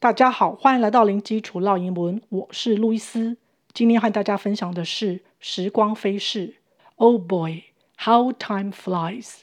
[0.00, 3.36] 大家好，欢迎来到零基础绕英文，我是路易斯。
[3.74, 6.54] 今天和大家分享的是时光飞逝。
[6.96, 7.64] Oh boy,
[7.98, 9.40] how time flies!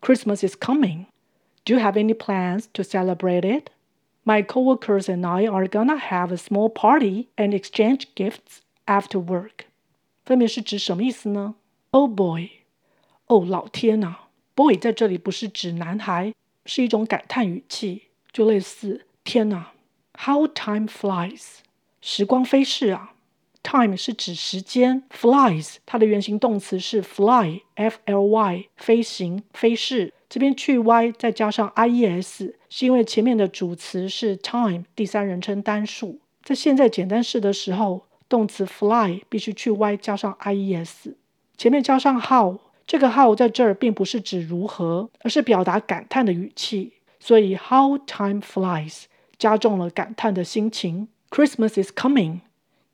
[0.00, 1.04] Christmas is coming.
[1.64, 3.68] Do you have any plans to celebrate it?
[4.24, 9.66] My coworkers and I are gonna have a small party and exchange gifts after work.
[10.24, 11.54] 分别是指什么意思呢
[11.92, 12.48] ？Oh boy，
[13.28, 14.16] 哦，老天呐
[14.56, 16.34] ！Boy 在这里不是指男孩，
[16.66, 19.68] 是一种感叹语气，就类似天呐。
[20.24, 21.42] How time flies，
[22.00, 23.14] 时光飞逝啊
[23.64, 30.14] ！Time 是指时间，flies 它的原形动词是 fly，f l y，飞行、飞逝。
[30.28, 36.20] 这边去 y 再加上 i e s，是因为前面的主词是 time，第三人称单数。
[36.44, 41.16] 在现在简单式的时候，动词 fly 必须去 y 加上 i e s，
[41.58, 49.06] 前面加上 how，这个 how 在这儿并不是指如何，而是表达感叹的语气，所以 how time flies。
[49.42, 51.08] 加重了感叹的心情。
[51.28, 52.42] Christmas is coming，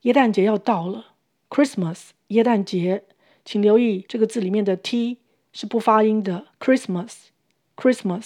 [0.01, 1.13] 耶诞节要到了。
[1.47, 3.03] Christmas，耶诞节，
[3.45, 5.19] 请留意这个字里面的 t
[5.53, 6.47] 是不发音的。
[6.59, 8.23] Christmas，Christmas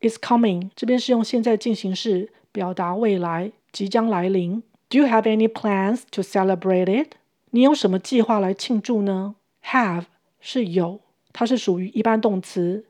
[0.00, 4.64] is coming，这边是用现在进行式表达未来即将来临。
[4.88, 7.12] Do you have any plans to celebrate it？
[7.50, 9.36] 你有什么计划来庆祝呢
[9.66, 10.06] ？Have
[10.40, 10.98] 是有，
[11.32, 12.86] 它是属于一般动词。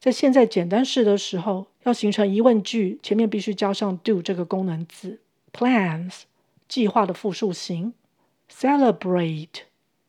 [0.00, 5.20] 在现在简单式的时候，要形成疑问句，前面必须加上 do 这个功能字。
[5.52, 6.22] Plans
[6.66, 7.92] 计划的复数形。
[8.50, 9.64] Celebrate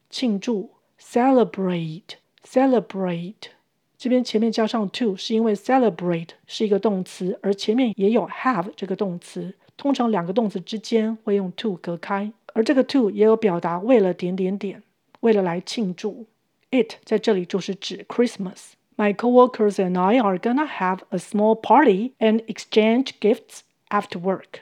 [0.10, 0.72] 庆祝。
[0.98, 2.04] Celebrate
[2.48, 3.34] celebrate
[3.98, 9.56] 这边前面加上 to 是因为 celebrate 是一个动词，而前面也有 have 这个动词。
[9.76, 14.84] 通常两个动词之间会用 to 隔开，而这个 to 也有表达为了点点点，
[15.22, 16.28] 为了来庆祝。
[16.70, 18.74] It 在这里就是指 Christmas。
[18.98, 24.62] My coworkers and I are gonna have a small party and exchange gifts after work.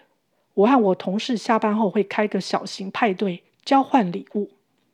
[0.53, 4.51] 我和我同事下班后会开个小型派对，交换礼物。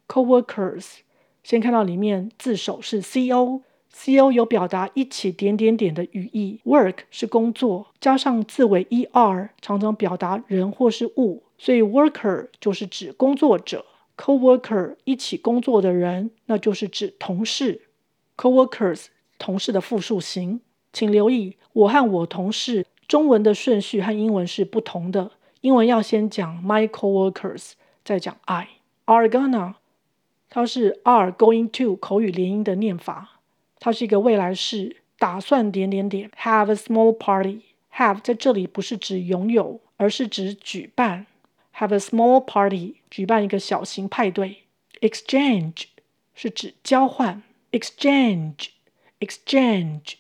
[0.08, 1.00] Coworkers，
[1.44, 6.60] 先看到里面字首是 co，co 有表达一起点点点的语义。
[6.64, 13.86] Work 是工作，加上字尾 er，常常表达人或是物，所以 worker 就是指工作者。
[14.18, 17.82] Coworker 一起工作的人，那就是指同事。
[18.38, 19.08] Coworkers。
[19.38, 20.62] 同事的复数形，
[20.94, 25.32] 请留意，我和我同事中文的顺序和英文是不同的。
[25.62, 27.72] 英文要先讲 my coworkers，
[28.04, 28.68] 再讲 I。
[29.06, 29.76] Are gonna，
[30.50, 33.40] 它是 are going to 口语连音的念法，
[33.80, 36.32] 它是一个未来式，打算点点点。
[36.42, 41.28] Have a small party，have 在这里不是指拥有，而是指举办。
[41.76, 44.64] Have a small party，举办一个小型派对。
[45.02, 45.84] Exchange
[46.34, 47.44] 是指交换。
[47.72, 48.70] Exchange。
[49.25, 50.15] exchange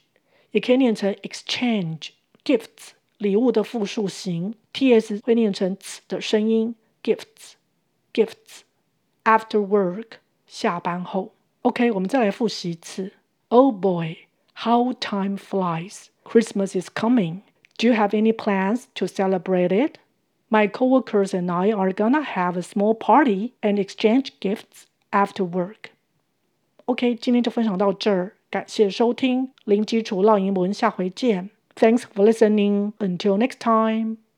[0.52, 2.10] 也可以念成 exchange
[2.44, 7.52] gifts 礼物的复数形，ts 会念成 ts 的声音 gifts
[8.12, 8.62] gifts
[9.24, 11.34] after work 下班后。
[11.62, 13.12] OK，我们再来复习一次。
[13.48, 14.16] Oh boy,
[14.54, 16.06] how time flies!
[16.24, 17.42] Christmas is coming.
[17.76, 19.96] Do you have any plans to celebrate it?
[20.48, 25.90] My coworkers and I are gonna have a small party and exchange gifts after work.
[26.86, 28.36] OK，今天就分享到这儿。
[28.55, 31.49] 感谢收听，零基础绕英文，下回见。
[31.75, 32.93] Thanks for listening.
[32.99, 34.24] Until next time.